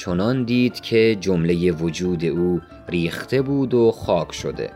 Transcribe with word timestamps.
چنان 0.00 0.44
دید 0.44 0.80
که 0.80 1.16
جمله 1.20 1.72
وجود 1.72 2.24
او 2.24 2.60
ریخته 2.88 3.42
بود 3.42 3.74
و 3.74 3.90
خاک 3.90 4.32
شده. 4.32 4.70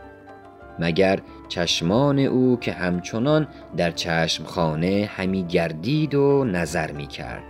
مگر 0.78 1.20
چشمان 1.48 2.18
او 2.18 2.58
که 2.60 2.72
همچنان 2.72 3.48
در 3.76 3.90
چشم 3.90 4.44
خانه 4.44 5.10
همی 5.16 5.44
گردید 5.44 6.14
و 6.14 6.44
نظر 6.44 6.92
می 6.92 7.06
کرد. 7.06 7.42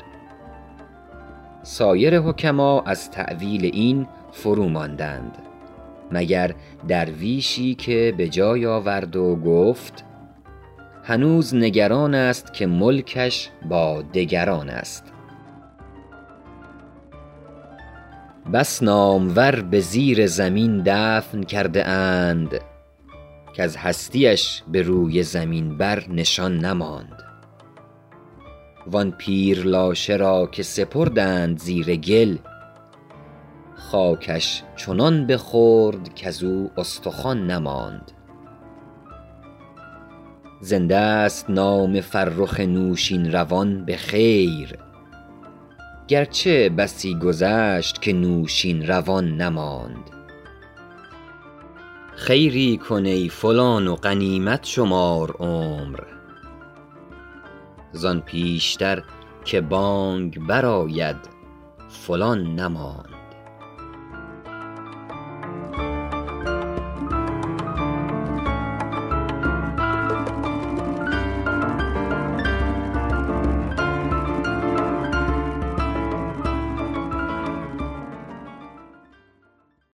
سایر 1.62 2.20
حکما 2.20 2.82
از 2.86 3.10
تأویل 3.10 3.64
این 3.64 4.06
فرو 4.32 4.68
ماندند. 4.68 5.38
مگر 6.12 6.54
درویشی 6.88 7.74
که 7.74 8.14
به 8.16 8.28
جای 8.28 8.66
آورد 8.66 9.16
و 9.16 9.36
گفت 9.36 10.04
هنوز 11.04 11.54
نگران 11.54 12.14
است 12.14 12.52
که 12.52 12.66
ملکش 12.66 13.50
با 13.68 14.02
دگران 14.02 14.68
است. 14.70 15.13
بس 18.52 18.82
نامور 18.82 19.60
به 19.60 19.80
زیر 19.80 20.26
زمین 20.26 20.82
دفن 20.86 21.42
کرده 21.42 21.88
اند 21.88 22.60
کز 23.54 23.76
هستی 23.76 24.28
اش 24.28 24.62
به 24.68 24.82
روی 24.82 25.22
زمین 25.22 25.78
بر 25.78 26.04
نشان 26.08 26.58
نماند. 26.58 27.22
وآن 28.86 29.10
پیر 29.10 29.64
لاشه 29.64 30.16
را 30.16 30.46
که 30.46 30.62
سپردند 30.62 31.58
زیر 31.58 31.96
گل 31.96 32.36
خاکش 33.74 34.62
چنان 34.76 35.26
بخورد 35.26 36.14
کز 36.14 36.42
او 36.42 36.70
استخوان 36.76 37.46
نماند. 37.46 38.12
زنده 40.60 40.96
است 40.96 41.50
نام 41.50 42.00
فرخ 42.00 42.60
نوشین 42.60 43.32
روان 43.32 43.84
به 43.84 43.96
خیر 43.96 44.78
گرچه 46.08 46.68
بسی 46.68 47.18
گذشت 47.18 48.02
که 48.02 48.12
نوشین 48.12 48.86
روان 48.86 49.36
نماند. 49.36 50.10
خیری 52.16 52.76
کن 52.76 53.06
ای 53.06 53.28
فلان 53.28 53.86
و 53.86 53.96
غنیمت 53.96 54.64
شمار 54.64 55.30
عمر. 55.30 56.00
زآن 57.92 58.20
پیشتر 58.20 59.02
که 59.44 59.60
بانگ 59.60 60.46
برآید 60.46 61.16
فلان 61.88 62.54
نماند 62.54 63.13